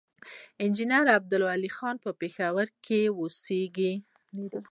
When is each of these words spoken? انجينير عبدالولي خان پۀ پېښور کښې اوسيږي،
انجينير 0.63 1.03
عبدالولي 1.17 1.69
خان 1.77 1.95
پۀ 2.03 2.09
پېښور 2.21 2.67
کښې 2.85 3.01
اوسيږي، 3.19 3.93